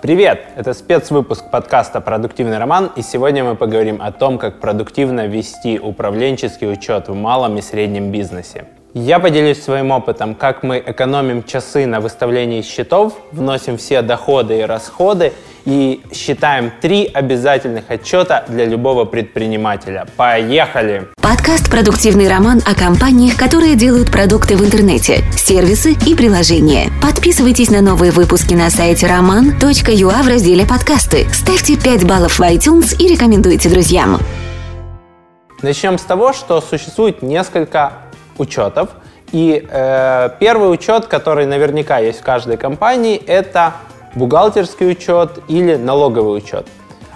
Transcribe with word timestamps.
Привет! 0.00 0.46
Это 0.54 0.74
спецвыпуск 0.74 1.50
подкаста 1.50 2.00
«Продуктивный 2.00 2.58
роман», 2.58 2.92
и 2.94 3.02
сегодня 3.02 3.42
мы 3.42 3.56
поговорим 3.56 4.00
о 4.00 4.12
том, 4.12 4.38
как 4.38 4.60
продуктивно 4.60 5.26
вести 5.26 5.80
управленческий 5.80 6.70
учет 6.72 7.08
в 7.08 7.14
малом 7.14 7.58
и 7.58 7.62
среднем 7.62 8.12
бизнесе. 8.12 8.66
Я 9.00 9.20
поделюсь 9.20 9.62
своим 9.62 9.92
опытом, 9.92 10.34
как 10.34 10.64
мы 10.64 10.82
экономим 10.84 11.44
часы 11.44 11.86
на 11.86 12.00
выставлении 12.00 12.62
счетов, 12.62 13.12
вносим 13.30 13.76
все 13.78 14.02
доходы 14.02 14.58
и 14.58 14.62
расходы 14.62 15.32
и 15.64 16.00
считаем 16.12 16.72
три 16.80 17.04
обязательных 17.06 17.84
отчета 17.90 18.44
для 18.48 18.64
любого 18.64 19.04
предпринимателя. 19.04 20.08
Поехали! 20.16 21.06
Подкаст 21.22 21.70
«Продуктивный 21.70 22.28
роман» 22.28 22.60
о 22.66 22.74
компаниях, 22.74 23.36
которые 23.36 23.76
делают 23.76 24.10
продукты 24.10 24.56
в 24.56 24.64
интернете, 24.64 25.22
сервисы 25.36 25.92
и 26.04 26.16
приложения. 26.16 26.90
Подписывайтесь 27.00 27.70
на 27.70 27.82
новые 27.82 28.10
выпуски 28.10 28.54
на 28.54 28.68
сайте 28.68 29.06
roman.ua 29.06 30.22
в 30.24 30.28
разделе 30.28 30.66
«Подкасты». 30.66 31.28
Ставьте 31.32 31.76
5 31.76 32.04
баллов 32.04 32.40
в 32.40 32.42
iTunes 32.42 32.96
и 32.98 33.06
рекомендуйте 33.06 33.68
друзьям. 33.68 34.18
Начнем 35.62 35.98
с 35.98 36.02
того, 36.02 36.32
что 36.32 36.60
существует 36.60 37.22
несколько 37.22 37.92
учетов. 38.38 38.90
И 39.32 39.66
э, 39.68 40.30
первый 40.40 40.72
учет, 40.72 41.06
который 41.06 41.46
наверняка 41.46 41.98
есть 41.98 42.20
в 42.20 42.24
каждой 42.24 42.56
компании, 42.56 43.16
это 43.26 43.74
бухгалтерский 44.14 44.90
учет 44.90 45.40
или 45.48 45.76
налоговый 45.76 46.38
учет. 46.38 46.66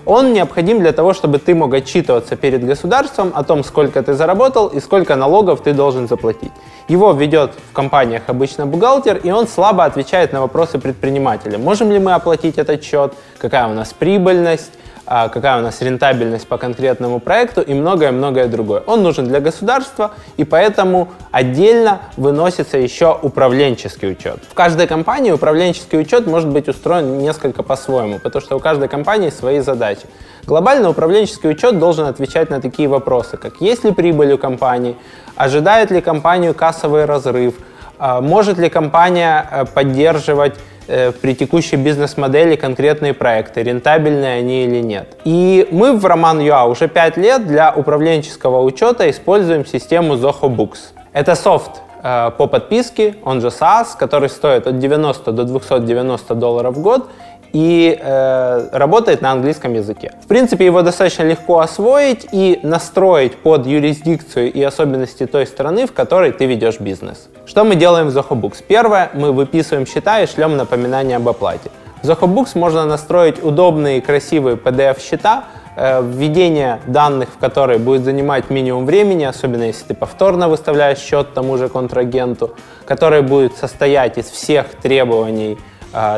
Он 0.04 0.32
необходим 0.32 0.80
для 0.80 0.92
того, 0.92 1.14
чтобы 1.14 1.38
ты 1.38 1.54
мог 1.54 1.72
отчитываться 1.72 2.34
перед 2.34 2.64
государством 2.64 3.32
о 3.34 3.44
том, 3.44 3.62
сколько 3.62 4.02
ты 4.02 4.14
заработал 4.14 4.66
и 4.66 4.80
сколько 4.80 5.14
налогов 5.14 5.62
ты 5.62 5.72
должен 5.72 6.08
заплатить. 6.08 6.50
Его 6.88 7.12
ведет 7.12 7.52
в 7.70 7.72
компаниях 7.72 8.22
обычно 8.26 8.66
бухгалтер, 8.66 9.18
и 9.18 9.30
он 9.30 9.46
слабо 9.46 9.84
отвечает 9.84 10.32
на 10.32 10.40
вопросы 10.40 10.78
предпринимателя. 10.78 11.56
Можем 11.56 11.92
ли 11.92 12.00
мы 12.00 12.14
оплатить 12.14 12.58
этот 12.58 12.82
счет, 12.82 13.14
какая 13.38 13.68
у 13.68 13.74
нас 13.74 13.92
прибыльность, 13.92 14.72
какая 15.06 15.58
у 15.58 15.62
нас 15.62 15.80
рентабельность 15.82 16.46
по 16.46 16.58
конкретному 16.58 17.18
проекту 17.20 17.60
и 17.60 17.74
многое-многое 17.74 18.46
другое. 18.46 18.82
Он 18.86 19.02
нужен 19.02 19.26
для 19.26 19.40
государства, 19.40 20.12
и 20.36 20.44
поэтому 20.44 21.08
отдельно 21.30 22.00
выносится 22.16 22.78
еще 22.78 23.18
управленческий 23.20 24.12
учет. 24.12 24.38
В 24.48 24.54
каждой 24.54 24.86
компании 24.86 25.32
управленческий 25.32 26.00
учет 26.00 26.26
может 26.26 26.48
быть 26.48 26.68
устроен 26.68 27.18
несколько 27.18 27.62
по-своему, 27.62 28.18
потому 28.18 28.42
что 28.42 28.56
у 28.56 28.60
каждой 28.60 28.88
компании 28.88 29.30
свои 29.30 29.60
задачи. 29.60 30.02
Глобально 30.44 30.90
управленческий 30.90 31.50
учет 31.50 31.78
должен 31.78 32.06
отвечать 32.06 32.50
на 32.50 32.60
такие 32.60 32.88
вопросы, 32.88 33.36
как 33.36 33.60
есть 33.60 33.84
ли 33.84 33.92
прибыль 33.92 34.32
у 34.32 34.38
компании, 34.38 34.96
ожидает 35.36 35.90
ли 35.90 36.00
компанию 36.00 36.54
кассовый 36.54 37.04
разрыв, 37.04 37.54
а, 37.98 38.20
может 38.20 38.58
ли 38.58 38.68
компания 38.68 39.48
э, 39.48 39.64
поддерживать 39.64 40.54
при 40.86 41.34
текущей 41.34 41.76
бизнес-модели 41.76 42.56
конкретные 42.56 43.14
проекты, 43.14 43.62
рентабельные 43.62 44.38
они 44.38 44.64
или 44.64 44.80
нет. 44.80 45.16
И 45.24 45.68
мы 45.70 45.96
в 45.96 46.04
Роман 46.04 46.40
Юа 46.40 46.64
уже 46.64 46.88
5 46.88 47.16
лет 47.16 47.46
для 47.46 47.72
управленческого 47.72 48.62
учета 48.62 49.08
используем 49.10 49.64
систему 49.66 50.14
Zoho 50.14 50.48
Books. 50.48 50.92
Это 51.12 51.34
софт 51.34 51.82
э, 52.02 52.30
по 52.36 52.46
подписке, 52.46 53.16
он 53.24 53.40
же 53.40 53.48
SaaS, 53.48 53.88
который 53.98 54.28
стоит 54.28 54.66
от 54.66 54.78
90 54.78 55.32
до 55.32 55.44
290 55.44 56.34
долларов 56.34 56.76
в 56.76 56.82
год 56.82 57.08
и 57.52 57.98
э, 58.00 58.68
работает 58.72 59.20
на 59.20 59.32
английском 59.32 59.74
языке. 59.74 60.12
В 60.22 60.26
принципе, 60.26 60.64
его 60.64 60.82
достаточно 60.82 61.22
легко 61.22 61.60
освоить 61.60 62.26
и 62.32 62.60
настроить 62.62 63.36
под 63.36 63.66
юрисдикцию 63.66 64.52
и 64.52 64.62
особенности 64.62 65.26
той 65.26 65.46
страны, 65.46 65.86
в 65.86 65.92
которой 65.92 66.32
ты 66.32 66.46
ведешь 66.46 66.80
бизнес. 66.80 67.28
Что 67.44 67.64
мы 67.64 67.74
делаем 67.74 68.08
в 68.08 68.16
ZohoBooks? 68.16 68.64
Первое, 68.66 69.10
мы 69.14 69.32
выписываем 69.32 69.86
счета 69.86 70.22
и 70.22 70.26
шлем 70.26 70.56
напоминание 70.56 71.16
об 71.16 71.28
оплате. 71.28 71.70
В 72.02 72.08
ZohoBooks 72.08 72.50
можно 72.54 72.86
настроить 72.86 73.44
удобные 73.44 74.00
красивые 74.00 74.56
PDF-счета, 74.56 75.44
э, 75.76 76.02
введение 76.02 76.80
данных 76.86 77.28
в 77.34 77.38
которые 77.38 77.78
будет 77.78 78.04
занимать 78.04 78.50
минимум 78.50 78.86
времени, 78.86 79.24
особенно 79.24 79.64
если 79.64 79.88
ты 79.88 79.94
повторно 79.94 80.48
выставляешь 80.48 80.98
счет 80.98 81.34
тому 81.34 81.58
же 81.58 81.68
контрагенту, 81.68 82.56
который 82.86 83.22
будет 83.22 83.56
состоять 83.56 84.18
из 84.18 84.30
всех 84.30 84.66
требований 84.82 85.58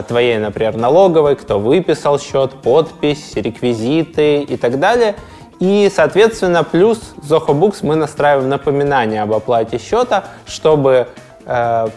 твоей, 0.08 0.38
например, 0.38 0.76
налоговой, 0.76 1.36
кто 1.36 1.58
выписал 1.58 2.18
счет, 2.18 2.52
подпись, 2.52 3.32
реквизиты 3.34 4.42
и 4.42 4.56
так 4.56 4.78
далее. 4.78 5.16
И, 5.60 5.90
соответственно, 5.94 6.64
плюс 6.64 7.14
ZohoBooks 7.22 7.78
мы 7.82 7.94
настраиваем 7.94 8.48
напоминание 8.48 9.22
об 9.22 9.32
оплате 9.32 9.78
счета, 9.78 10.24
чтобы 10.46 11.08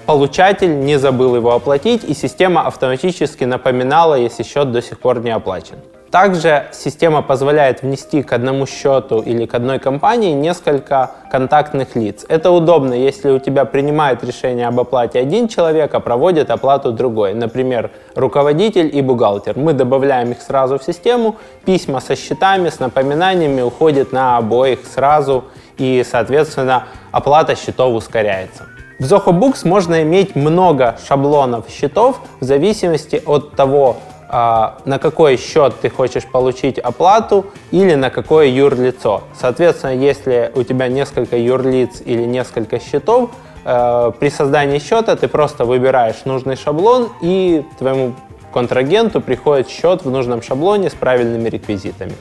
получатель 0.06 0.80
не 0.80 0.97
забыл 0.97 1.35
его 1.35 1.53
оплатить, 1.53 2.03
и 2.03 2.13
система 2.13 2.68
автоматически 2.68 3.46
напоминала, 3.46 4.16
если 4.16 4.44
счет 4.44 4.72
до 4.72 4.81
сих 4.81 5.00
пор 5.00 5.19
не 5.22 5.31
оплачен. 5.31 5.78
Также 6.12 6.68
система 6.72 7.22
позволяет 7.22 7.81
внести 7.81 8.24
к 8.24 8.31
одному 8.31 8.66
счету 8.66 9.19
или 9.19 9.46
к 9.46 9.53
одной 9.53 9.78
компании 9.78 10.31
несколько 10.31 11.12
контактных 11.30 11.97
лиц. 11.97 12.25
Это 12.30 12.50
удобно, 12.50 12.94
если 12.94 13.30
у 13.30 13.40
тебя 13.40 13.66
принимает 13.66 14.24
решение 14.24 14.68
об 14.68 14.80
оплате 14.80 15.19
один 15.19 15.50
человек, 15.50 15.94
а 15.94 16.00
проводит 16.00 16.50
оплату 16.50 16.94
другой. 16.94 17.34
Например, 17.34 17.91
руководитель 18.16 18.90
и 18.96 19.02
бухгалтер. 19.02 19.57
Мы 19.57 19.74
добавляем 19.74 20.31
их 20.31 20.41
сразу 20.41 20.80
в 20.80 20.84
систему, 20.84 21.36
письма 21.66 22.00
со 22.00 22.16
счетами, 22.16 22.69
с 22.69 22.80
напоминаниями 22.80 23.62
уходят 23.62 24.13
на 24.13 24.38
обоих 24.38 24.86
сразу, 24.86 25.44
и, 25.78 26.06
соответственно, 26.09 26.86
оплата 27.12 27.56
счетов 27.56 27.94
ускоряется. 27.94 28.63
В 29.00 29.03
Zoho 29.03 29.31
Books 29.31 29.68
можно 29.68 30.02
иметь 30.02 30.35
много 30.35 30.97
шаблонов 31.08 31.69
счетов 31.69 32.19
в 32.40 32.44
зависимости 32.44 33.22
от 33.28 33.52
того, 33.52 33.97
а, 34.28 34.80
на 34.85 34.97
какой 34.97 35.38
счет 35.38 35.75
ты 35.80 35.91
хочешь 35.91 36.25
получить 36.25 36.80
оплату 36.80 37.46
или 37.69 37.94
на 37.94 38.09
какое 38.09 38.47
юрлицо. 38.47 39.22
Соответственно, 39.40 39.91
если 39.91 40.52
у 40.56 40.63
тебя 40.63 40.88
несколько 40.88 41.38
юрлиц 41.38 42.02
или 42.03 42.24
несколько 42.24 42.80
счетов, 42.80 43.30
э, 43.66 44.12
при 44.19 44.30
создании 44.30 44.80
счета 44.80 45.16
ты 45.16 45.28
просто 45.28 45.66
выбираешь 45.66 46.25
нужный 46.25 46.56
шаблон 46.56 47.09
и 47.22 47.63
твоему 47.78 48.13
контрагенту 48.52 49.22
приходит 49.22 49.69
счет 49.69 50.06
в 50.06 50.09
нужном 50.09 50.41
шаблоне 50.41 50.90
с 50.90 50.94
правильными 50.94 51.50
реквизитами. 51.50 52.13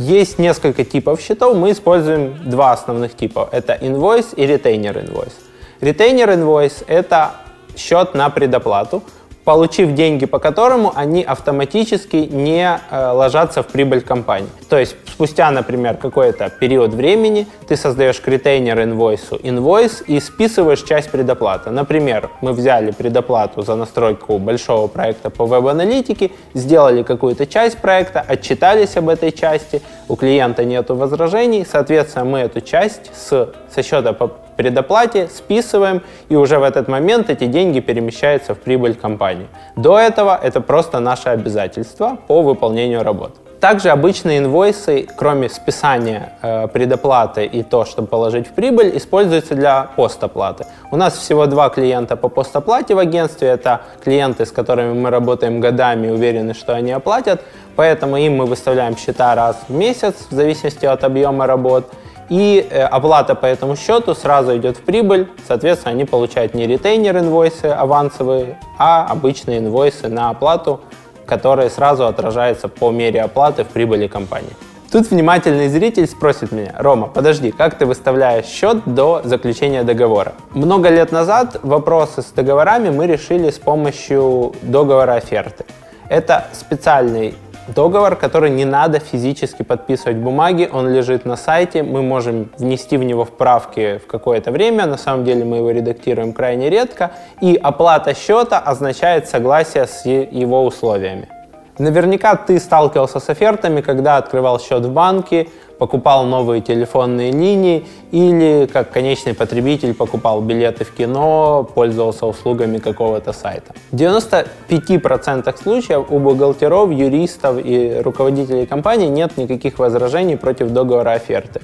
Есть 0.00 0.40
несколько 0.40 0.84
типов 0.84 1.20
счетов, 1.20 1.56
мы 1.56 1.70
используем 1.70 2.34
два 2.44 2.72
основных 2.72 3.14
типа. 3.14 3.48
Это 3.52 3.74
invoice 3.74 4.34
и 4.34 4.44
retainer 4.44 4.92
invoice. 4.92 5.45
Retainer 5.80 6.34
invoice– 6.34 6.84
это 6.86 7.32
счет 7.76 8.14
на 8.14 8.30
предоплату, 8.30 9.02
получив 9.46 9.94
деньги 9.94 10.26
по 10.26 10.40
которому 10.40 10.92
они 10.96 11.22
автоматически 11.22 12.16
не 12.16 12.80
э, 12.90 13.10
ложатся 13.12 13.62
в 13.62 13.68
прибыль 13.68 14.00
компании. 14.00 14.48
То 14.68 14.76
есть 14.76 14.96
спустя, 15.06 15.52
например, 15.52 15.96
какой-то 15.96 16.50
период 16.50 16.92
времени 16.92 17.46
ты 17.68 17.76
создаешь 17.76 18.20
кретейнер 18.20 18.82
инвойсу 18.82 19.38
инвойс 19.40 20.02
и 20.08 20.18
списываешь 20.18 20.82
часть 20.82 21.10
предоплаты. 21.10 21.70
Например, 21.70 22.28
мы 22.40 22.52
взяли 22.52 22.90
предоплату 22.90 23.62
за 23.62 23.76
настройку 23.76 24.38
большого 24.38 24.88
проекта 24.88 25.30
по 25.30 25.46
веб-аналитике, 25.46 26.32
сделали 26.54 27.04
какую-то 27.04 27.46
часть 27.46 27.78
проекта, 27.78 28.24
отчитались 28.26 28.96
об 28.96 29.08
этой 29.08 29.30
части, 29.30 29.80
у 30.08 30.16
клиента 30.16 30.64
нет 30.64 30.90
возражений, 30.90 31.64
соответственно, 31.64 32.24
мы 32.24 32.40
эту 32.40 32.60
часть 32.60 33.12
с, 33.14 33.48
со 33.72 33.82
счета 33.84 34.12
по 34.12 34.32
предоплате 34.56 35.28
списываем, 35.28 36.02
и 36.28 36.36
уже 36.36 36.58
в 36.58 36.62
этот 36.62 36.88
момент 36.88 37.30
эти 37.30 37.46
деньги 37.46 37.80
перемещаются 37.80 38.54
в 38.54 38.58
прибыль 38.58 38.94
компании. 38.94 39.46
До 39.76 39.98
этого 39.98 40.38
это 40.42 40.60
просто 40.60 41.00
наше 41.00 41.28
обязательство 41.28 42.18
по 42.26 42.42
выполнению 42.42 43.02
работ. 43.02 43.36
Также 43.60 43.88
обычные 43.88 44.38
инвойсы, 44.38 45.08
кроме 45.16 45.48
списания 45.48 46.34
э, 46.42 46.68
предоплаты 46.68 47.46
и 47.46 47.62
то, 47.62 47.86
чтобы 47.86 48.06
положить 48.06 48.46
в 48.48 48.50
прибыль, 48.50 48.96
используются 48.96 49.54
для 49.54 49.88
постоплаты. 49.96 50.66
У 50.90 50.96
нас 50.96 51.16
всего 51.16 51.46
два 51.46 51.70
клиента 51.70 52.16
по 52.16 52.28
постоплате 52.28 52.94
в 52.94 52.98
агентстве. 52.98 53.48
Это 53.48 53.80
клиенты, 54.04 54.44
с 54.44 54.52
которыми 54.52 54.92
мы 54.92 55.10
работаем 55.10 55.60
годами, 55.60 56.08
уверены, 56.08 56.52
что 56.52 56.74
они 56.74 56.92
оплатят. 56.92 57.40
Поэтому 57.76 58.18
им 58.18 58.36
мы 58.36 58.44
выставляем 58.44 58.96
счета 58.96 59.34
раз 59.34 59.56
в 59.68 59.72
месяц, 59.72 60.14
в 60.30 60.34
зависимости 60.34 60.84
от 60.84 61.02
объема 61.02 61.46
работ 61.46 61.90
и 62.28 62.66
э, 62.68 62.82
оплата 62.82 63.34
по 63.34 63.46
этому 63.46 63.76
счету 63.76 64.14
сразу 64.14 64.56
идет 64.56 64.76
в 64.78 64.80
прибыль, 64.82 65.28
соответственно, 65.46 65.92
они 65.92 66.04
получают 66.04 66.54
не 66.54 66.66
ретейнер 66.66 67.18
инвойсы 67.18 67.66
авансовые, 67.66 68.58
а 68.78 69.06
обычные 69.06 69.58
инвойсы 69.58 70.08
на 70.08 70.30
оплату, 70.30 70.80
которые 71.26 71.70
сразу 71.70 72.06
отражаются 72.06 72.68
по 72.68 72.90
мере 72.90 73.22
оплаты 73.22 73.64
в 73.64 73.68
прибыли 73.68 74.06
компании. 74.06 74.52
Тут 74.90 75.10
внимательный 75.10 75.68
зритель 75.68 76.06
спросит 76.06 76.52
меня, 76.52 76.72
Рома, 76.78 77.08
подожди, 77.08 77.50
как 77.50 77.76
ты 77.76 77.86
выставляешь 77.86 78.46
счет 78.46 78.78
до 78.86 79.20
заключения 79.24 79.82
договора? 79.82 80.34
Много 80.54 80.88
лет 80.90 81.10
назад 81.10 81.58
вопросы 81.62 82.22
с 82.22 82.26
договорами 82.26 82.90
мы 82.90 83.06
решили 83.06 83.50
с 83.50 83.58
помощью 83.58 84.54
договора 84.62 85.14
оферты. 85.14 85.64
Это 86.08 86.46
специальный 86.52 87.34
договор, 87.68 88.16
который 88.16 88.50
не 88.50 88.64
надо 88.64 88.98
физически 88.98 89.62
подписывать 89.62 90.16
бумаги, 90.16 90.68
он 90.72 90.92
лежит 90.92 91.24
на 91.24 91.36
сайте, 91.36 91.82
мы 91.82 92.02
можем 92.02 92.50
внести 92.58 92.96
в 92.96 93.04
него 93.04 93.24
вправки 93.24 93.98
в 93.98 94.06
какое-то 94.06 94.50
время, 94.50 94.86
на 94.86 94.96
самом 94.96 95.24
деле 95.24 95.44
мы 95.44 95.58
его 95.58 95.70
редактируем 95.70 96.32
крайне 96.32 96.70
редко, 96.70 97.12
и 97.40 97.58
оплата 97.60 98.14
счета 98.14 98.58
означает 98.58 99.28
согласие 99.28 99.86
с 99.86 100.04
его 100.06 100.64
условиями. 100.64 101.28
Наверняка 101.78 102.36
ты 102.36 102.58
сталкивался 102.58 103.20
с 103.20 103.28
офертами, 103.28 103.82
когда 103.82 104.16
открывал 104.16 104.58
счет 104.58 104.84
в 104.84 104.90
банке, 104.90 105.48
покупал 105.78 106.24
новые 106.24 106.62
телефонные 106.62 107.32
линии 107.32 107.84
или 108.12 108.66
как 108.72 108.90
конечный 108.90 109.34
потребитель 109.34 109.92
покупал 109.92 110.40
билеты 110.40 110.84
в 110.84 110.92
кино, 110.92 111.68
пользовался 111.74 112.24
услугами 112.26 112.78
какого-то 112.78 113.32
сайта. 113.34 113.74
В 113.92 113.96
95% 113.96 115.62
случаев 115.62 116.06
у 116.10 116.18
бухгалтеров, 116.18 116.90
юристов 116.90 117.58
и 117.62 118.00
руководителей 118.02 118.66
компаний 118.66 119.08
нет 119.08 119.36
никаких 119.36 119.78
возражений 119.78 120.36
против 120.36 120.70
договора 120.70 121.10
оферты. 121.10 121.60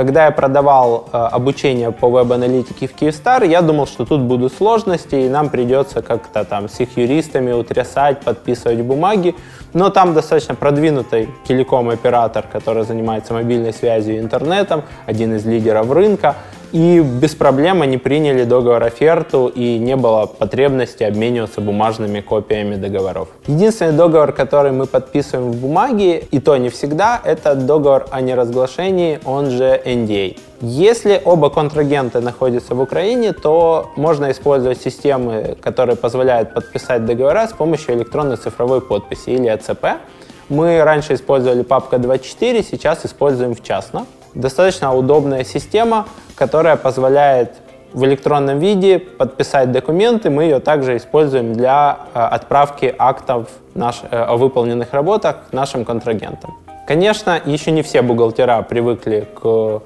Когда 0.00 0.24
я 0.24 0.30
продавал 0.30 1.10
э, 1.12 1.16
обучение 1.18 1.92
по 1.92 2.08
веб-аналитике 2.08 2.88
в 2.88 2.94
Киевстар, 2.94 3.42
я 3.42 3.60
думал, 3.60 3.86
что 3.86 4.06
тут 4.06 4.22
будут 4.22 4.54
сложности, 4.54 5.14
и 5.14 5.28
нам 5.28 5.50
придется 5.50 6.00
как-то 6.00 6.46
там 6.46 6.70
с 6.70 6.80
их 6.80 6.96
юристами 6.96 7.52
утрясать, 7.52 8.20
подписывать 8.20 8.80
бумаги. 8.80 9.34
Но 9.74 9.90
там 9.90 10.14
достаточно 10.14 10.54
продвинутый 10.54 11.28
телеком-оператор, 11.46 12.46
который 12.50 12.84
занимается 12.84 13.34
мобильной 13.34 13.74
связью 13.74 14.16
и 14.16 14.20
интернетом, 14.20 14.84
один 15.04 15.34
из 15.34 15.44
лидеров 15.44 15.90
рынка. 15.92 16.34
И 16.72 17.00
без 17.00 17.34
проблем 17.34 17.82
они 17.82 17.98
приняли 17.98 18.44
договор 18.44 18.84
оферту, 18.84 19.48
и 19.48 19.78
не 19.78 19.96
было 19.96 20.26
потребности 20.26 21.02
обмениваться 21.02 21.60
бумажными 21.60 22.20
копиями 22.20 22.76
договоров. 22.76 23.28
Единственный 23.46 23.92
договор, 23.92 24.32
который 24.32 24.70
мы 24.70 24.86
подписываем 24.86 25.50
в 25.50 25.56
бумаге, 25.56 26.18
и 26.30 26.38
то 26.38 26.56
не 26.56 26.68
всегда, 26.68 27.20
это 27.24 27.54
договор 27.54 28.06
о 28.10 28.20
неразглашении, 28.20 29.18
он 29.24 29.50
же 29.50 29.80
NDA. 29.84 30.38
Если 30.60 31.20
оба 31.24 31.50
контрагента 31.50 32.20
находятся 32.20 32.74
в 32.74 32.80
Украине, 32.80 33.32
то 33.32 33.90
можно 33.96 34.30
использовать 34.30 34.80
системы, 34.80 35.56
которые 35.60 35.96
позволяют 35.96 36.54
подписать 36.54 37.04
договора 37.04 37.48
с 37.48 37.52
помощью 37.52 37.94
электронной 37.94 38.36
цифровой 38.36 38.80
подписи 38.80 39.30
или 39.30 39.48
АЦП. 39.48 39.86
Мы 40.48 40.82
раньше 40.82 41.14
использовали 41.14 41.62
папка 41.62 41.98
24, 41.98 42.62
сейчас 42.62 43.06
используем 43.06 43.54
в 43.54 43.62
частно. 43.62 44.06
Достаточно 44.34 44.94
удобная 44.94 45.44
система, 45.44 46.06
которая 46.36 46.76
позволяет 46.76 47.54
в 47.92 48.04
электронном 48.04 48.58
виде 48.58 48.98
подписать 48.98 49.72
документы. 49.72 50.30
Мы 50.30 50.44
ее 50.44 50.60
также 50.60 50.96
используем 50.96 51.52
для 51.52 51.98
э, 52.14 52.20
отправки 52.20 52.94
актов 52.98 53.48
наш, 53.74 54.02
э, 54.08 54.16
о 54.16 54.36
выполненных 54.36 54.92
работах 54.92 55.36
нашим 55.52 55.84
контрагентам. 55.84 56.56
Конечно, 56.86 57.40
еще 57.44 57.72
не 57.72 57.82
все 57.82 58.02
бухгалтера 58.02 58.62
привыкли 58.62 59.26
к 59.34 59.82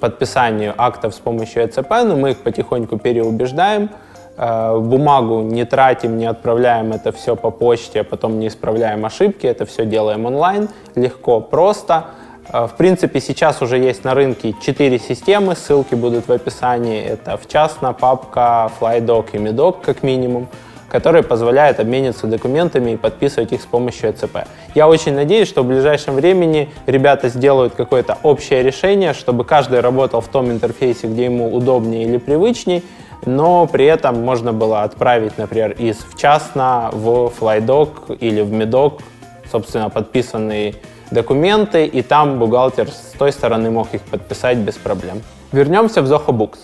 подписанию 0.00 0.74
актов 0.78 1.14
с 1.14 1.18
помощью 1.18 1.64
ЭЦП, 1.66 1.90
но 2.04 2.16
мы 2.16 2.30
их 2.30 2.38
потихоньку 2.38 2.98
переубеждаем. 2.98 3.90
Э, 4.38 4.78
бумагу 4.78 5.42
не 5.42 5.66
тратим, 5.66 6.16
не 6.16 6.24
отправляем 6.24 6.92
это 6.92 7.12
все 7.12 7.36
по 7.36 7.50
почте, 7.50 8.00
а 8.00 8.04
потом 8.04 8.38
не 8.38 8.48
исправляем 8.48 9.04
ошибки. 9.04 9.46
Это 9.46 9.66
все 9.66 9.84
делаем 9.84 10.24
онлайн, 10.24 10.68
легко, 10.94 11.40
просто. 11.40 12.06
А, 12.52 12.66
в 12.66 12.76
принципе, 12.76 13.18
сейчас 13.18 13.62
уже 13.62 13.78
есть 13.78 14.04
на 14.04 14.12
рынке 14.12 14.54
4 14.62 14.98
системы, 14.98 15.56
ссылки 15.56 15.94
будут 15.94 16.28
в 16.28 16.32
описании. 16.32 17.02
Это 17.02 17.38
в 17.38 17.48
частно, 17.48 17.94
папка, 17.94 18.70
FlyDoc 18.78 19.30
и 19.32 19.38
Meddoc 19.38 19.76
как 19.82 20.02
минимум, 20.02 20.48
которые 20.90 21.22
позволяют 21.22 21.80
обмениться 21.80 22.26
документами 22.26 22.90
и 22.90 22.96
подписывать 22.98 23.52
их 23.52 23.62
с 23.62 23.64
помощью 23.64 24.10
ЭЦП. 24.10 24.40
Я 24.74 24.86
очень 24.86 25.14
надеюсь, 25.14 25.48
что 25.48 25.62
в 25.62 25.66
ближайшем 25.66 26.14
времени 26.14 26.68
ребята 26.84 27.30
сделают 27.30 27.74
какое-то 27.74 28.18
общее 28.22 28.62
решение, 28.62 29.14
чтобы 29.14 29.44
каждый 29.44 29.80
работал 29.80 30.20
в 30.20 30.28
том 30.28 30.50
интерфейсе, 30.50 31.06
где 31.06 31.24
ему 31.24 31.54
удобнее 31.54 32.04
или 32.04 32.18
привычней, 32.18 32.84
но 33.24 33.66
при 33.66 33.86
этом 33.86 34.22
можно 34.22 34.52
было 34.52 34.82
отправить, 34.82 35.38
например, 35.38 35.70
из 35.70 35.96
в 36.00 36.18
частно 36.18 36.90
в 36.92 37.32
FlyDoc 37.40 38.18
или 38.18 38.42
в 38.42 38.52
Meddoc, 38.52 39.00
собственно, 39.50 39.88
подписанный 39.88 40.76
документы, 41.12 41.86
и 41.86 42.02
там 42.02 42.38
бухгалтер 42.38 42.88
с 42.88 43.14
той 43.18 43.32
стороны 43.32 43.70
мог 43.70 43.94
их 43.94 44.02
подписать 44.02 44.58
без 44.58 44.74
проблем. 44.74 45.22
Вернемся 45.52 46.02
в 46.02 46.06
Zoho 46.06 46.28
Books. 46.28 46.58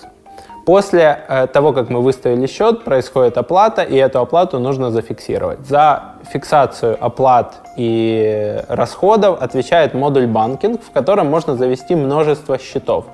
После 0.68 1.24
э, 1.28 1.46
того, 1.46 1.72
как 1.72 1.88
мы 1.88 2.02
выставили 2.02 2.46
счет, 2.46 2.84
происходит 2.84 3.38
оплата, 3.38 3.82
и 3.82 3.96
эту 3.96 4.20
оплату 4.20 4.58
нужно 4.58 4.90
зафиксировать. 4.90 5.60
За 5.66 6.02
фиксацию 6.30 6.96
оплат 7.00 7.54
и 7.78 8.62
расходов 8.68 9.40
отвечает 9.40 9.94
модуль 9.94 10.26
банкинг, 10.26 10.82
в 10.82 10.90
котором 10.90 11.28
можно 11.28 11.56
завести 11.56 11.94
множество 11.94 12.58
счетов. 12.58 13.06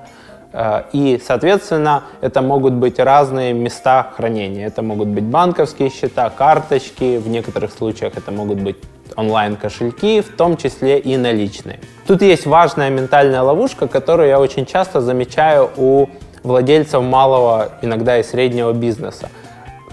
Э, 0.51 0.83
и, 0.91 1.21
соответственно, 1.25 2.03
это 2.19 2.41
могут 2.41 2.73
быть 2.73 2.99
разные 2.99 3.53
места 3.53 4.11
хранения. 4.17 4.67
Это 4.67 4.81
могут 4.81 5.07
быть 5.07 5.23
банковские 5.23 5.89
счета, 5.89 6.29
карточки, 6.29 7.17
в 7.17 7.29
некоторых 7.29 7.71
случаях 7.71 8.17
это 8.17 8.31
могут 8.31 8.57
быть 8.57 8.75
онлайн-кошельки, 9.15 10.21
в 10.21 10.35
том 10.35 10.57
числе 10.57 10.99
и 10.99 11.17
наличные. 11.17 11.79
Тут 12.07 12.21
есть 12.21 12.45
важная 12.45 12.89
ментальная 12.89 13.41
ловушка, 13.41 13.87
которую 13.87 14.29
я 14.29 14.39
очень 14.39 14.65
часто 14.65 15.01
замечаю 15.01 15.69
у 15.77 16.07
владельцев 16.43 17.01
малого, 17.01 17.69
иногда 17.81 18.19
и 18.19 18.23
среднего 18.23 18.71
бизнеса. 18.73 19.29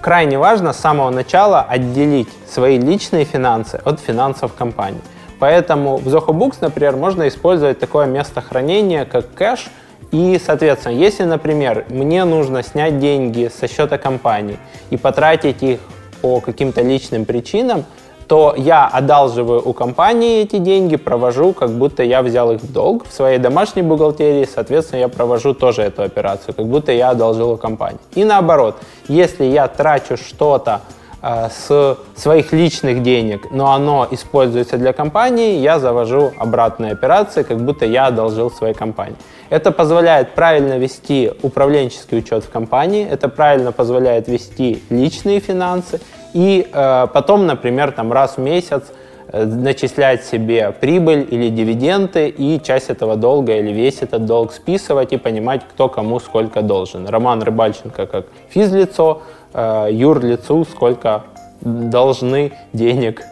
Крайне 0.01 0.39
важно 0.39 0.73
с 0.73 0.79
самого 0.79 1.11
начала 1.11 1.63
отделить 1.63 2.29
свои 2.49 2.79
личные 2.79 3.25
финансы 3.25 3.81
от 3.85 4.01
финансов 4.01 4.53
компании. 4.53 5.01
Поэтому 5.39 5.97
в 5.97 6.07
Zoho 6.07 6.29
Books, 6.29 6.57
например, 6.61 6.97
можно 6.97 7.27
использовать 7.27 7.79
такое 7.79 8.07
место 8.07 8.41
хранения, 8.41 9.05
как 9.05 9.33
кэш. 9.35 9.67
И, 10.11 10.41
соответственно, 10.45 10.93
если, 10.93 11.25
например, 11.25 11.87
мне 11.89 12.25
нужно 12.25 12.63
снять 12.63 12.99
деньги 12.99 13.49
со 13.49 13.67
счета 13.67 13.97
компании 13.97 14.59
и 14.91 14.97
потратить 14.97 15.63
их 15.63 15.81
по 16.21 16.41
каким-то 16.41 16.83
личным 16.83 17.25
причинам, 17.25 17.85
то 18.33 18.55
я 18.57 18.87
одалживаю 18.87 19.61
у 19.63 19.75
компании 19.75 20.41
эти 20.41 20.57
деньги, 20.57 20.97
провожу, 20.97 21.53
как 21.53 21.69
будто 21.69 22.03
я 22.03 22.23
взял 22.23 22.51
их 22.51 22.63
в 22.63 22.73
долг 22.73 23.07
в 23.07 23.13
своей 23.13 23.37
домашней 23.37 23.83
бухгалтерии, 23.83 24.49
соответственно, 24.55 25.01
я 25.01 25.09
провожу 25.09 25.53
тоже 25.53 25.83
эту 25.83 26.03
операцию, 26.03 26.55
как 26.55 26.65
будто 26.67 26.93
я 26.93 27.11
одолжил 27.11 27.51
у 27.51 27.57
компании. 27.59 28.01
И 28.15 28.25
наоборот, 28.25 28.77
если 29.07 29.45
я 29.45 29.69
трачу 29.69 30.17
что-то 30.17 30.81
э, 31.21 31.51
с 31.51 31.99
своих 32.17 32.55
личных 32.55 33.03
денег, 33.03 33.51
но 33.51 33.75
оно 33.75 34.09
используется 34.11 34.79
для 34.79 34.95
компании, 34.95 35.59
я 35.59 35.79
завожу 35.79 36.33
обратные 36.39 36.93
операции, 36.93 37.43
как 37.43 37.59
будто 37.59 37.85
я 37.85 38.07
одолжил 38.07 38.51
своей 38.51 38.73
компании. 38.73 39.17
Это 39.51 39.73
позволяет 39.73 40.35
правильно 40.35 40.79
вести 40.79 41.31
управленческий 41.43 42.17
учет 42.17 42.45
в 42.45 42.49
компании, 42.49 43.07
это 43.07 43.29
правильно 43.29 43.73
позволяет 43.73 44.27
вести 44.27 44.83
личные 44.89 45.41
финансы, 45.41 46.01
и 46.33 46.69
э, 46.73 47.07
потом, 47.13 47.47
например, 47.47 47.93
там 47.93 48.13
раз 48.13 48.37
в 48.37 48.41
месяц 48.41 48.85
э, 49.29 49.45
начислять 49.45 50.25
себе 50.25 50.73
прибыль 50.73 51.27
или 51.31 51.49
дивиденды 51.51 52.29
и 52.29 52.61
часть 52.63 52.91
этого 52.91 53.17
долга 53.17 53.57
или 53.57 53.73
весь 53.73 54.03
этот 54.03 54.25
долг 54.25 54.53
списывать 54.53 55.13
и 55.13 55.19
понимать, 55.19 55.63
кто 55.69 55.89
кому 55.89 56.21
сколько 56.21 56.63
должен. 56.63 57.07
Роман 57.07 57.43
Рыбальченко 57.43 58.07
как 58.07 58.27
физлицо, 58.49 59.23
э, 59.53 59.89
юрлицу 59.91 60.65
сколько 60.65 61.25
должны 61.61 62.53
денег 62.73 63.23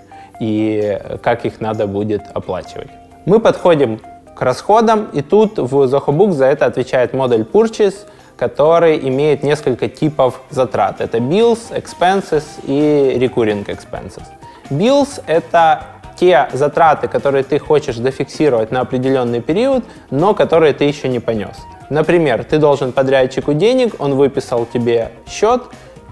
и 0.40 0.98
как 1.22 1.44
их 1.44 1.60
надо 1.60 1.86
будет 1.86 2.22
оплачивать. 2.34 2.88
Мы 3.26 3.40
подходим 3.40 4.00
к 4.34 4.42
расходам, 4.42 5.08
и 5.12 5.20
тут 5.20 5.58
в 5.58 5.74
Zoho 5.84 6.30
за 6.32 6.46
это 6.46 6.66
отвечает 6.66 7.12
модуль 7.12 7.42
Purchase– 7.42 7.96
который 8.40 8.98
имеет 9.08 9.42
несколько 9.42 9.86
типов 9.88 10.40
затрат. 10.50 11.02
Это 11.02 11.18
bills, 11.18 11.58
expenses 11.70 12.44
и 12.64 13.18
recurring 13.18 13.66
expenses. 13.66 14.24
Bills— 14.70 15.22
это 15.26 15.82
те 16.18 16.48
затраты, 16.52 17.06
которые 17.06 17.44
ты 17.44 17.58
хочешь 17.58 17.96
зафиксировать 17.96 18.70
на 18.70 18.80
определенный 18.80 19.42
период, 19.42 19.84
но 20.10 20.32
которые 20.34 20.72
ты 20.72 20.84
еще 20.84 21.08
не 21.08 21.20
понес. 21.20 21.56
Например, 21.90 22.42
ты 22.44 22.58
должен 22.58 22.92
подрядчику 22.92 23.52
денег, 23.52 23.94
он 23.98 24.14
выписал 24.14 24.64
тебе 24.64 25.10
счет, 25.28 25.62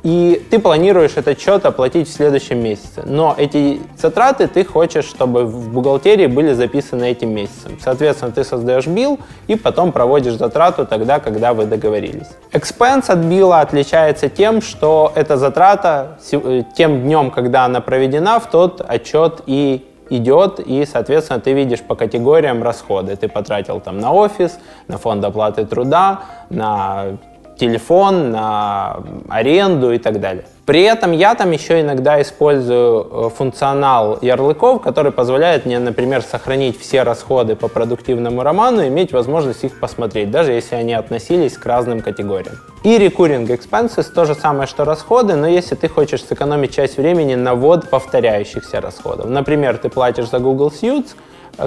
и 0.08 0.42
ты 0.50 0.58
планируешь 0.58 1.16
этот 1.16 1.38
счет 1.38 1.66
оплатить 1.66 2.08
в 2.08 2.12
следующем 2.12 2.62
месяце. 2.62 3.02
Но 3.04 3.34
эти 3.36 3.82
затраты 3.94 4.46
ты 4.46 4.64
хочешь, 4.64 5.04
чтобы 5.04 5.44
в 5.44 5.70
бухгалтерии 5.70 6.26
были 6.26 6.54
записаны 6.54 7.10
этим 7.10 7.34
месяцем. 7.34 7.78
Соответственно, 7.78 8.32
ты 8.32 8.42
создаешь 8.42 8.86
билл 8.86 9.18
и 9.48 9.54
потом 9.54 9.92
проводишь 9.92 10.36
затрату 10.36 10.86
тогда, 10.86 11.20
когда 11.20 11.52
вы 11.52 11.66
договорились. 11.66 12.28
Expense 12.52 13.10
от 13.10 13.18
билла 13.18 13.60
отличается 13.60 14.30
тем, 14.30 14.62
что 14.62 15.12
эта 15.14 15.36
затрата 15.36 16.16
э, 16.32 16.62
тем 16.74 17.02
днем, 17.02 17.30
когда 17.30 17.66
она 17.66 17.82
проведена, 17.82 18.40
в 18.40 18.48
тот 18.50 18.80
отчет 18.80 19.42
и 19.44 19.84
идет, 20.10 20.58
и, 20.60 20.86
соответственно, 20.86 21.38
ты 21.38 21.52
видишь 21.52 21.82
по 21.82 21.94
категориям 21.94 22.62
расходы. 22.62 23.14
Ты 23.16 23.28
потратил 23.28 23.80
там 23.80 23.98
на 23.98 24.12
офис, 24.14 24.58
на 24.86 24.96
фонд 24.96 25.22
оплаты 25.22 25.66
труда, 25.66 26.20
на 26.48 27.18
телефон, 27.58 28.30
на 28.30 29.02
аренду 29.28 29.92
и 29.92 29.98
так 29.98 30.20
далее. 30.20 30.44
При 30.68 30.82
этом 30.82 31.12
я 31.12 31.34
там 31.34 31.50
еще 31.52 31.80
иногда 31.80 32.20
использую 32.20 33.06
э, 33.10 33.30
функционал 33.34 34.18
ярлыков, 34.20 34.82
который 34.82 35.12
позволяет 35.12 35.64
мне, 35.64 35.78
например, 35.78 36.20
сохранить 36.20 36.78
все 36.78 37.04
расходы 37.04 37.56
по 37.56 37.68
продуктивному 37.68 38.42
роману 38.42 38.82
и 38.82 38.88
иметь 38.88 39.12
возможность 39.12 39.64
их 39.64 39.80
посмотреть, 39.80 40.30
даже 40.30 40.52
если 40.52 40.74
они 40.74 40.92
относились 40.92 41.56
к 41.56 41.64
разным 41.64 42.02
категориям. 42.02 42.56
И 42.84 42.98
recurring 42.98 43.46
expenses 43.46 44.12
то 44.12 44.26
же 44.26 44.34
самое, 44.34 44.66
что 44.66 44.84
расходы, 44.84 45.36
но 45.36 45.46
если 45.46 45.74
ты 45.74 45.88
хочешь 45.88 46.22
сэкономить 46.22 46.74
часть 46.74 46.98
времени 46.98 47.34
на 47.34 47.54
ввод 47.54 47.88
повторяющихся 47.88 48.82
расходов. 48.82 49.30
Например, 49.30 49.78
ты 49.78 49.88
платишь 49.88 50.28
за 50.28 50.38
Google 50.38 50.70
Suits, 50.70 51.14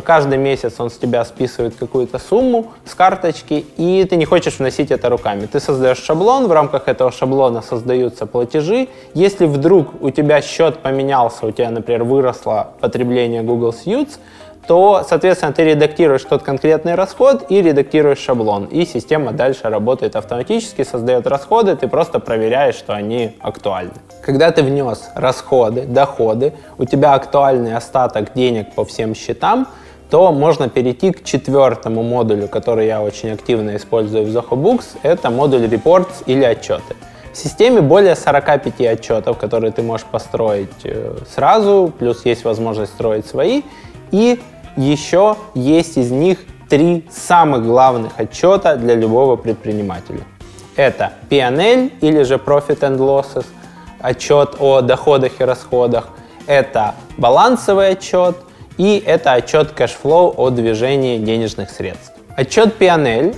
Каждый 0.04 0.38
месяц 0.38 0.80
он 0.80 0.90
с 0.90 0.98
тебя 0.98 1.26
списывает 1.26 1.76
какую-то 1.76 2.18
сумму 2.18 2.72
с 2.86 2.96
карточки, 2.96 3.66
и 3.76 4.06
ты 4.10 4.16
не 4.16 4.26
хочешь 4.26 4.60
вносить 4.60 4.90
это 4.90 5.10
руками. 5.10 5.48
Ты 5.48 5.60
создаешь 5.60 5.98
шаблон, 5.98 6.48
в 6.48 6.52
рамках 6.54 6.88
этого 6.88 7.12
шаблона 7.12 7.62
создаются 7.62 8.26
платежи. 8.26 8.88
Если 9.14 9.46
вдруг 9.46 10.02
у 10.02 10.10
тебя 10.10 10.42
счет 10.42 10.78
поменялся, 10.78 11.46
у 11.46 11.52
тебя, 11.52 11.70
например, 11.70 12.06
выросло 12.06 12.72
потребление 12.80 13.44
Google 13.44 13.74
Suits, 13.74 14.18
то, 14.68 15.04
соответственно, 15.08 15.54
ты 15.54 15.64
редактируешь 15.64 16.24
тот 16.24 16.44
конкретный 16.44 16.96
расход 16.96 17.46
и 17.50 17.62
редактируешь 17.62 18.20
шаблон. 18.20 18.66
И 18.66 18.86
система 18.86 19.32
дальше 19.32 19.70
работает 19.70 20.16
автоматически, 20.16 20.84
создает 20.84 21.28
расходы, 21.28 21.76
ты 21.76 21.88
просто 21.88 22.20
проверяешь, 22.20 22.76
что 22.76 22.94
они 22.94 23.36
актуальны. 23.40 23.94
Когда 24.22 24.52
ты 24.52 24.62
внес 24.64 25.10
расходы, 25.16 25.82
доходы, 25.84 26.54
у 26.78 26.86
тебя 26.86 27.14
актуальный 27.14 27.76
остаток 27.76 28.34
денег 28.34 28.74
по 28.76 28.86
всем 28.86 29.16
счетам, 29.16 29.68
то 30.12 30.32
можно 30.34 30.68
перейти 30.68 31.12
к 31.12 31.24
четвертому 31.24 32.04
модулю, 32.04 32.48
который 32.50 32.86
я 32.86 33.02
очень 33.02 33.32
активно 33.32 33.78
использую 33.78 34.26
в 34.26 34.28
Zoho 34.28 34.62
Books. 34.62 34.98
Это 35.04 35.30
модуль 35.30 35.64
Reports 35.64 36.24
или 36.26 36.44
отчеты. 36.44 36.96
В 37.32 37.38
системе 37.38 37.80
более 37.80 38.18
45 38.18 38.82
отчетов, 38.82 39.38
которые 39.38 39.72
ты 39.72 39.82
можешь 39.82 40.06
построить 40.06 40.84
э, 40.84 41.16
сразу, 41.34 41.94
плюс 41.98 42.26
есть 42.26 42.44
возможность 42.44 42.92
строить 42.92 43.26
свои. 43.26 43.62
И 44.12 44.42
еще 44.76 45.36
есть 45.54 45.98
из 45.98 46.12
них 46.12 46.40
три 46.70 47.06
самых 47.12 47.66
главных 47.66 48.14
отчета 48.18 48.76
для 48.76 48.96
любого 48.96 49.36
предпринимателя. 49.36 50.22
Это 50.76 51.14
P&L 51.30 51.92
или 52.00 52.24
же 52.24 52.36
Profit 52.36 52.80
and 52.80 52.98
Losses, 52.98 53.46
отчет 54.00 54.56
о 54.60 54.82
доходах 54.82 55.34
и 55.40 55.44
расходах. 55.44 56.10
Это 56.48 56.96
балансовый 57.18 57.90
отчет 57.90 58.38
и 58.78 59.04
это 59.06 59.34
отчет 59.34 59.72
cash 59.72 60.03
flow 60.03 60.34
о 60.38 60.50
движении 60.50 61.18
денежных 61.18 61.70
средств. 61.70 62.14
Отчет 62.36 62.76
P&L 62.76 63.36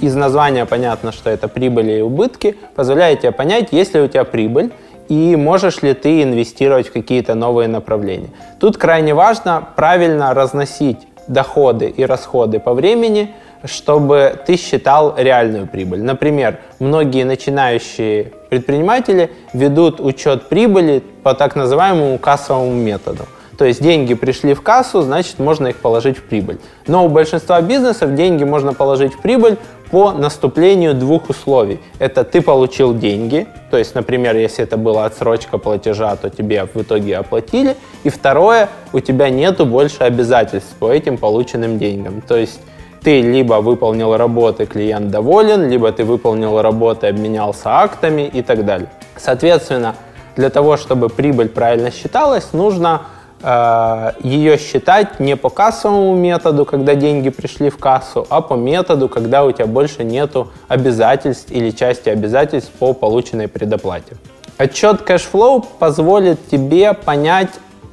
из 0.00 0.14
названия 0.14 0.66
понятно, 0.66 1.10
что 1.10 1.30
это 1.30 1.48
прибыли 1.48 1.98
и 1.98 2.00
убытки, 2.00 2.56
позволяет 2.76 3.20
тебе 3.20 3.32
понять, 3.32 3.68
есть 3.72 3.94
ли 3.94 4.00
у 4.00 4.08
тебя 4.08 4.24
прибыль, 4.24 4.72
и 5.08 5.36
можешь 5.36 5.82
ли 5.82 5.94
ты 5.94 6.22
инвестировать 6.22 6.88
в 6.88 6.92
какие-то 6.92 7.34
новые 7.34 7.68
направления. 7.68 8.30
Тут 8.60 8.76
крайне 8.76 9.14
важно 9.14 9.66
правильно 9.76 10.34
разносить 10.34 10.98
доходы 11.26 11.88
и 11.88 12.04
расходы 12.04 12.58
по 12.58 12.74
времени, 12.74 13.34
чтобы 13.64 14.38
ты 14.46 14.56
считал 14.56 15.14
реальную 15.16 15.66
прибыль. 15.66 16.02
Например, 16.02 16.58
многие 16.78 17.24
начинающие 17.24 18.32
предприниматели 18.50 19.30
ведут 19.52 20.00
учет 20.00 20.48
прибыли 20.48 21.02
по 21.22 21.34
так 21.34 21.56
называемому 21.56 22.18
кассовому 22.18 22.72
методу. 22.72 23.24
То 23.58 23.64
есть 23.64 23.82
деньги 23.82 24.14
пришли 24.14 24.54
в 24.54 24.62
кассу, 24.62 25.02
значит 25.02 25.40
можно 25.40 25.66
их 25.66 25.76
положить 25.78 26.16
в 26.16 26.22
прибыль. 26.22 26.60
Но 26.86 27.04
у 27.04 27.08
большинства 27.08 27.60
бизнесов 27.60 28.14
деньги 28.14 28.44
можно 28.44 28.72
положить 28.72 29.14
в 29.14 29.20
прибыль 29.20 29.58
по 29.90 30.12
наступлению 30.12 30.94
двух 30.94 31.30
условий. 31.30 31.80
Это 31.98 32.24
ты 32.24 32.42
получил 32.42 32.94
деньги, 32.94 33.46
то 33.70 33.76
есть, 33.76 33.94
например, 33.94 34.36
если 34.36 34.64
это 34.64 34.76
была 34.76 35.04
отсрочка 35.04 35.58
платежа, 35.58 36.16
то 36.16 36.30
тебе 36.30 36.66
в 36.72 36.80
итоге 36.80 37.16
оплатили. 37.16 37.76
И 38.04 38.10
второе, 38.10 38.68
у 38.92 39.00
тебя 39.00 39.30
нету 39.30 39.66
больше 39.66 40.04
обязательств 40.04 40.74
по 40.78 40.92
этим 40.92 41.18
полученным 41.18 41.78
деньгам. 41.78 42.20
То 42.20 42.36
есть 42.36 42.60
ты 43.02 43.20
либо 43.20 43.54
выполнил 43.54 44.16
работы, 44.16 44.66
клиент 44.66 45.10
доволен, 45.10 45.68
либо 45.68 45.92
ты 45.92 46.04
выполнил 46.04 46.60
работы, 46.60 47.06
обменялся 47.06 47.80
актами 47.80 48.22
и 48.22 48.42
так 48.42 48.64
далее. 48.64 48.88
Соответственно, 49.16 49.94
для 50.36 50.50
того, 50.50 50.76
чтобы 50.76 51.08
прибыль 51.08 51.48
правильно 51.48 51.90
считалась, 51.90 52.52
нужно 52.52 53.02
ее 53.40 54.58
считать 54.58 55.20
не 55.20 55.36
по 55.36 55.48
кассовому 55.48 56.16
методу, 56.16 56.64
когда 56.64 56.94
деньги 56.94 57.30
пришли 57.30 57.70
в 57.70 57.78
кассу, 57.78 58.26
а 58.30 58.40
по 58.40 58.54
методу, 58.54 59.08
когда 59.08 59.44
у 59.44 59.52
тебя 59.52 59.66
больше 59.66 60.02
нету 60.02 60.48
обязательств 60.66 61.52
или 61.52 61.70
части 61.70 62.08
обязательств 62.08 62.72
по 62.72 62.94
полученной 62.94 63.46
предоплате. 63.46 64.16
Отчет 64.58 65.02
cash 65.02 65.31
flow 65.31 65.60
позволит 65.60 66.48
тебе 66.48 66.92
понять, 66.92 67.50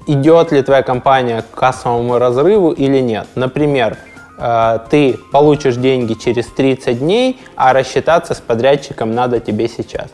идет 0.08 0.52
ли 0.52 0.64
твоя 0.64 0.82
компания 0.82 1.44
к 1.44 1.56
кассовому 1.56 2.18
разрыву 2.18 2.72
или 2.72 3.00
нет. 3.00 3.28
Например, 3.36 3.98
э, 4.40 4.80
ты 4.90 5.16
получишь 5.32 5.76
деньги 5.76 6.16
через 6.16 6.48
30 6.48 7.00
дней, 7.00 7.40
а 7.56 7.74
рассчитаться 7.74 8.34
с 8.34 8.42
подрядчиком 8.42 9.14
надо 9.14 9.40
тебе 9.40 9.68
сейчас. 9.68 10.08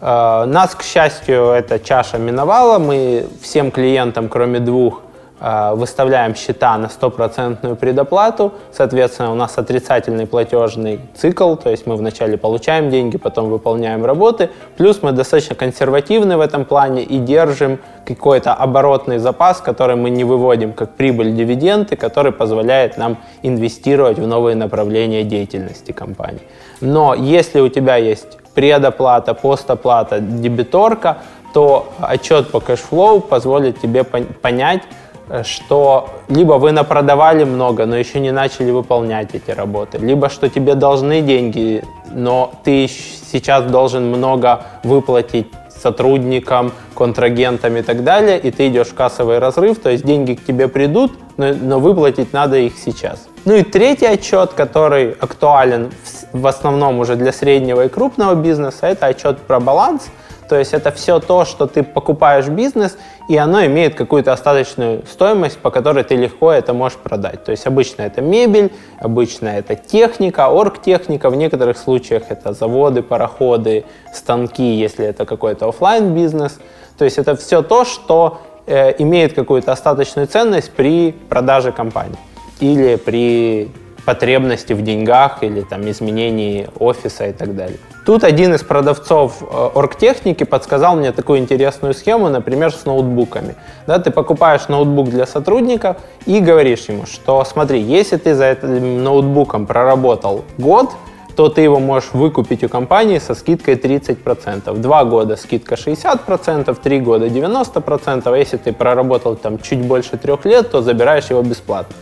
Э, 0.00 0.44
нас, 0.46 0.74
к 0.74 0.82
счастью, 0.82 1.50
эта 1.50 1.78
чаша 1.78 2.18
миновала. 2.18 2.78
Мы 2.78 3.26
всем 3.40 3.70
клиентам, 3.70 4.28
кроме 4.28 4.60
двух, 4.60 5.02
э, 5.40 5.74
выставляем 5.74 6.34
счета 6.34 6.76
на 6.76 6.88
стопроцентную 6.88 7.76
предоплату. 7.76 8.52
Соответственно, 8.72 9.32
у 9.32 9.34
нас 9.34 9.56
отрицательный 9.56 10.26
платежный 10.26 11.00
цикл, 11.14 11.54
то 11.56 11.70
есть 11.70 11.86
мы 11.86 11.96
вначале 11.96 12.36
получаем 12.36 12.90
деньги, 12.90 13.16
потом 13.16 13.48
выполняем 13.48 14.04
работы. 14.04 14.50
Плюс 14.76 15.02
мы 15.02 15.12
достаточно 15.12 15.54
консервативны 15.54 16.36
в 16.36 16.40
этом 16.40 16.66
плане 16.66 17.02
и 17.02 17.18
держим 17.18 17.78
какой-то 18.06 18.52
оборотный 18.52 19.18
запас, 19.18 19.60
который 19.60 19.96
мы 19.96 20.10
не 20.10 20.24
выводим 20.24 20.72
как 20.72 20.90
прибыль 20.90 21.34
дивиденды, 21.34 21.96
который 21.96 22.32
позволяет 22.32 22.98
нам 22.98 23.16
инвестировать 23.42 24.18
в 24.18 24.26
новые 24.26 24.56
направления 24.56 25.24
деятельности 25.24 25.92
компании. 25.92 26.42
Но 26.80 27.14
если 27.14 27.60
у 27.60 27.68
тебя 27.68 27.96
есть 27.96 28.38
предоплата, 28.56 29.34
постоплата, 29.34 30.18
дебиторка, 30.18 31.18
то 31.52 31.92
отчет 32.00 32.50
по 32.50 32.60
cash 32.60 32.90
flow 32.90 33.20
позволит 33.20 33.80
тебе 33.80 34.02
понять, 34.02 34.82
э, 35.28 35.42
что 35.44 36.08
либо 36.28 36.54
вы 36.54 36.72
напродавали 36.72 37.44
много, 37.44 37.86
но 37.86 37.96
еще 37.96 38.18
не 38.18 38.32
начали 38.32 38.70
выполнять 38.70 39.34
эти 39.34 39.50
работы, 39.50 39.98
либо 39.98 40.28
что 40.28 40.48
тебе 40.48 40.74
должны 40.74 41.20
деньги, 41.20 41.84
но 42.10 42.50
ты 42.64 42.88
сейчас 42.88 43.64
должен 43.64 44.08
много 44.08 44.62
выплатить 44.84 45.46
сотрудникам, 45.82 46.72
контрагентам 46.94 47.76
и 47.76 47.82
так 47.82 48.04
далее, 48.04 48.38
и 48.38 48.50
ты 48.50 48.68
идешь 48.68 48.88
в 48.88 48.94
кассовый 48.94 49.38
разрыв, 49.38 49.78
то 49.78 49.90
есть 49.90 50.04
деньги 50.04 50.34
к 50.34 50.44
тебе 50.46 50.68
придут, 50.68 51.12
но, 51.36 51.52
но 51.52 51.78
выплатить 51.78 52.32
надо 52.32 52.56
их 52.56 52.78
сейчас. 52.78 53.28
Ну 53.46 53.54
и 53.54 53.62
третий 53.62 54.06
отчет, 54.06 54.54
который 54.54 55.12
актуален 55.12 55.92
в, 56.32 56.48
основном 56.48 56.98
уже 56.98 57.14
для 57.14 57.30
среднего 57.32 57.84
и 57.84 57.88
крупного 57.88 58.34
бизнеса, 58.34 58.88
это 58.88 59.06
отчет 59.06 59.38
про 59.38 59.60
баланс. 59.60 60.08
То 60.48 60.56
есть 60.56 60.74
это 60.74 60.90
все 60.90 61.20
то, 61.20 61.44
что 61.44 61.68
ты 61.68 61.84
покупаешь 61.84 62.48
бизнес, 62.48 62.98
и 63.28 63.36
оно 63.36 63.64
имеет 63.66 63.94
какую-то 63.94 64.32
остаточную 64.32 65.04
стоимость, 65.06 65.58
по 65.58 65.70
которой 65.70 66.02
ты 66.02 66.16
легко 66.16 66.50
это 66.50 66.74
можешь 66.74 66.98
продать. 66.98 67.44
То 67.44 67.52
есть 67.52 67.68
обычно 67.68 68.02
это 68.02 68.20
мебель, 68.20 68.72
обычно 68.98 69.46
это 69.46 69.76
техника, 69.76 70.48
оргтехника, 70.48 71.30
в 71.30 71.36
некоторых 71.36 71.78
случаях 71.78 72.24
это 72.30 72.52
заводы, 72.52 73.02
пароходы, 73.02 73.84
станки, 74.12 74.74
если 74.74 75.06
это 75.06 75.24
какой-то 75.24 75.68
офлайн 75.68 76.14
бизнес. 76.14 76.58
То 76.98 77.04
есть 77.04 77.16
это 77.18 77.36
все 77.36 77.62
то, 77.62 77.84
что 77.84 78.40
э, 78.66 79.00
имеет 79.00 79.34
какую-то 79.34 79.70
остаточную 79.70 80.26
ценность 80.26 80.72
при 80.72 81.12
продаже 81.12 81.70
компании 81.70 82.18
или 82.60 82.96
при 82.96 83.68
потребности 84.06 84.72
в 84.72 84.82
деньгах 84.82 85.42
или 85.42 85.62
там 85.62 85.90
изменении 85.90 86.68
офиса 86.78 87.26
и 87.26 87.32
так 87.32 87.56
далее. 87.56 87.78
Тут 88.06 88.22
один 88.22 88.54
из 88.54 88.62
продавцов 88.62 89.42
э, 89.42 89.70
оргтехники 89.74 90.44
подсказал 90.44 90.94
мне 90.94 91.10
такую 91.10 91.40
интересную 91.40 91.92
схему, 91.92 92.28
например, 92.28 92.70
с 92.70 92.84
ноутбуками. 92.84 93.56
Да, 93.88 93.98
ты 93.98 94.12
покупаешь 94.12 94.68
ноутбук 94.68 95.10
для 95.10 95.26
сотрудников 95.26 95.96
и 96.24 96.38
говоришь 96.38 96.84
ему, 96.88 97.04
что 97.06 97.44
смотри, 97.44 97.80
если 97.80 98.16
ты 98.16 98.36
за 98.36 98.44
этим 98.44 99.02
ноутбуком 99.02 99.66
проработал 99.66 100.44
год, 100.56 100.92
то 101.34 101.48
ты 101.48 101.62
его 101.62 101.80
можешь 101.80 102.10
выкупить 102.12 102.62
у 102.62 102.68
компании 102.68 103.18
со 103.18 103.34
скидкой 103.34 103.74
30%. 103.74 104.78
Два 104.78 105.04
года 105.04 105.36
скидка 105.36 105.74
60%, 105.74 106.78
три 106.80 107.00
года 107.00 107.26
90%, 107.26 108.22
а 108.24 108.36
если 108.38 108.56
ты 108.56 108.72
проработал 108.72 109.34
там 109.34 109.58
чуть 109.58 109.80
больше 109.80 110.16
трех 110.16 110.44
лет, 110.44 110.70
то 110.70 110.80
забираешь 110.80 111.26
его 111.26 111.42
бесплатно. 111.42 111.94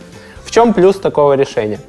В 0.45 0.51
чем 0.51 0.73
плюс 0.73 0.97
такого 0.97 1.33
решения? 1.33 1.79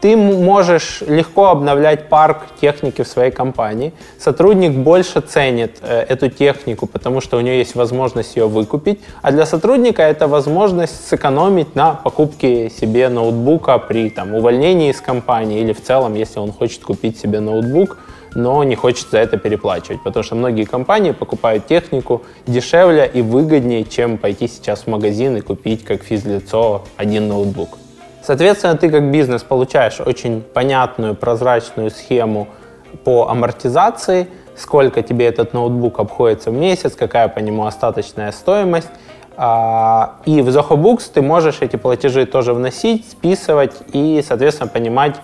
Ты 0.00 0.16
можешь 0.16 1.02
легко 1.06 1.48
обновлять 1.48 2.08
парк 2.08 2.38
техники 2.60 3.02
в 3.02 3.06
своей 3.06 3.30
компании. 3.30 3.92
Сотрудник 4.18 4.72
больше 4.72 5.20
ценит 5.20 5.76
э, 5.82 6.06
эту 6.08 6.30
технику, 6.30 6.86
потому 6.86 7.20
что 7.20 7.36
у 7.36 7.40
него 7.40 7.54
есть 7.54 7.74
возможность 7.74 8.34
ее 8.34 8.48
выкупить. 8.48 9.00
А 9.20 9.30
для 9.30 9.44
сотрудника 9.44 10.02
это 10.02 10.26
возможность 10.26 11.06
сэкономить 11.06 11.74
на 11.74 11.92
покупке 11.92 12.70
себе 12.70 13.10
ноутбука 13.10 13.78
при 13.78 14.08
там, 14.08 14.34
увольнении 14.34 14.90
из 14.90 15.02
компании 15.02 15.60
или 15.60 15.74
в 15.74 15.82
целом, 15.82 16.14
если 16.14 16.40
он 16.40 16.50
хочет 16.50 16.82
купить 16.82 17.18
себе 17.18 17.40
ноутбук 17.40 17.98
но 18.34 18.62
не 18.62 18.76
хочет 18.76 19.08
за 19.10 19.18
это 19.18 19.38
переплачивать, 19.38 20.04
потому 20.04 20.22
что 20.22 20.36
многие 20.36 20.64
компании 20.64 21.10
покупают 21.10 21.66
технику 21.66 22.22
дешевле 22.46 23.10
и 23.12 23.22
выгоднее, 23.22 23.84
чем 23.84 24.18
пойти 24.18 24.46
сейчас 24.46 24.82
в 24.82 24.86
магазин 24.86 25.36
и 25.36 25.40
купить 25.40 25.84
как 25.84 26.04
физлицо 26.04 26.84
один 26.96 27.26
ноутбук. 27.26 27.79
Соответственно, 28.30 28.76
ты 28.76 28.88
как 28.90 29.10
бизнес 29.10 29.42
получаешь 29.42 29.98
очень 29.98 30.40
понятную, 30.40 31.16
прозрачную 31.16 31.90
схему 31.90 32.46
по 33.02 33.28
амортизации, 33.28 34.28
сколько 34.56 35.02
тебе 35.02 35.26
этот 35.26 35.52
ноутбук 35.52 35.98
обходится 35.98 36.52
в 36.52 36.54
месяц, 36.54 36.94
какая 36.94 37.26
по 37.26 37.40
нему 37.40 37.66
остаточная 37.66 38.30
стоимость. 38.30 38.86
А, 39.36 40.20
и 40.26 40.42
в 40.42 40.48
Zoho 40.48 40.76
Books 40.76 41.10
ты 41.12 41.22
можешь 41.22 41.56
эти 41.60 41.74
платежи 41.74 42.24
тоже 42.24 42.54
вносить, 42.54 43.10
списывать 43.10 43.74
и, 43.92 44.22
соответственно, 44.24 44.68
понимать 44.68 45.16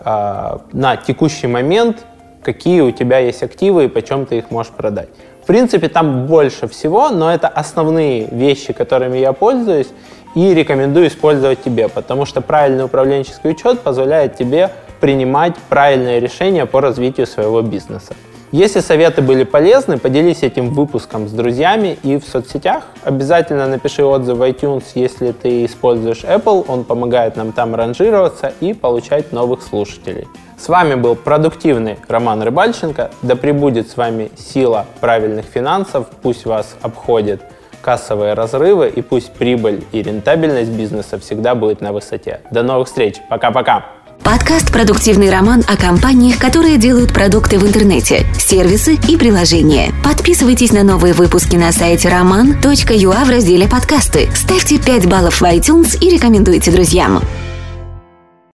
а, 0.00 0.62
на 0.72 0.96
текущий 0.96 1.48
момент, 1.48 2.06
какие 2.42 2.80
у 2.80 2.92
тебя 2.92 3.18
есть 3.18 3.42
активы 3.42 3.84
и 3.84 3.88
почем 3.88 4.24
ты 4.24 4.38
их 4.38 4.50
можешь 4.50 4.72
продать. 4.72 5.10
В 5.42 5.46
принципе, 5.46 5.90
там 5.90 6.26
больше 6.26 6.66
всего, 6.68 7.10
но 7.10 7.30
это 7.30 7.46
основные 7.46 8.24
вещи, 8.24 8.72
которыми 8.72 9.18
я 9.18 9.34
пользуюсь 9.34 9.88
и 10.34 10.54
рекомендую 10.54 11.08
использовать 11.08 11.62
тебе, 11.62 11.88
потому 11.88 12.26
что 12.26 12.40
правильный 12.40 12.84
управленческий 12.84 13.50
учет 13.50 13.80
позволяет 13.80 14.36
тебе 14.36 14.70
принимать 15.00 15.56
правильные 15.68 16.20
решения 16.20 16.66
по 16.66 16.80
развитию 16.80 17.26
своего 17.26 17.62
бизнеса. 17.62 18.14
Если 18.52 18.78
советы 18.78 19.20
были 19.20 19.42
полезны, 19.42 19.98
поделись 19.98 20.44
этим 20.44 20.70
выпуском 20.70 21.26
с 21.26 21.32
друзьями 21.32 21.98
и 22.04 22.18
в 22.18 22.24
соцсетях. 22.24 22.84
Обязательно 23.02 23.66
напиши 23.66 24.04
отзыв 24.04 24.38
в 24.38 24.42
iTunes, 24.42 24.84
если 24.94 25.32
ты 25.32 25.64
используешь 25.64 26.22
Apple. 26.22 26.64
Он 26.68 26.84
помогает 26.84 27.34
нам 27.34 27.50
там 27.50 27.74
ранжироваться 27.74 28.52
и 28.60 28.72
получать 28.72 29.32
новых 29.32 29.60
слушателей. 29.60 30.28
С 30.56 30.68
вами 30.68 30.94
был 30.94 31.16
продуктивный 31.16 31.98
Роман 32.06 32.42
Рыбальченко. 32.42 33.10
Да 33.22 33.34
пребудет 33.34 33.90
с 33.90 33.96
вами 33.96 34.30
сила 34.36 34.86
правильных 35.00 35.46
финансов. 35.46 36.06
Пусть 36.22 36.46
вас 36.46 36.76
обходят 36.80 37.42
кассовые 37.84 38.32
разрывы 38.34 38.88
и 38.88 39.02
пусть 39.02 39.32
прибыль 39.32 39.84
и 39.92 40.02
рентабельность 40.02 40.70
бизнеса 40.70 41.18
всегда 41.18 41.54
будет 41.54 41.80
на 41.80 41.92
высоте. 41.92 42.40
До 42.50 42.62
новых 42.62 42.88
встреч. 42.88 43.16
Пока-пока. 43.28 43.84
Подкаст 44.22 44.72
«Продуктивный 44.72 45.30
роман» 45.30 45.62
о 45.68 45.76
компаниях, 45.76 46.38
которые 46.38 46.78
делают 46.78 47.12
продукты 47.12 47.58
в 47.58 47.66
интернете, 47.66 48.24
сервисы 48.38 48.94
и 49.06 49.18
приложения. 49.18 49.92
Подписывайтесь 50.02 50.72
на 50.72 50.82
новые 50.82 51.12
выпуски 51.12 51.56
на 51.56 51.72
сайте 51.72 52.08
roman.ua 52.08 53.24
в 53.24 53.30
разделе 53.30 53.68
«Подкасты». 53.68 54.30
Ставьте 54.34 54.78
5 54.78 55.06
баллов 55.06 55.42
в 55.42 55.44
iTunes 55.44 55.98
и 56.00 56.08
рекомендуйте 56.08 56.70
друзьям. 56.70 57.20